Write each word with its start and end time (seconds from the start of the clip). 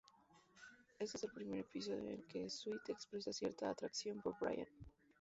Este 0.97 1.17
es 1.17 1.23
el 1.25 1.31
primer 1.31 1.59
episodio 1.59 1.99
en 1.99 2.07
el 2.07 2.25
que 2.25 2.49
Stewie 2.49 2.79
expresa 2.87 3.31
cierta 3.31 3.69
atracción 3.69 4.19
por 4.19 4.33
Brian. 4.39 4.65